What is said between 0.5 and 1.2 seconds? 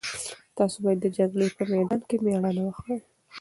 تاسو باید د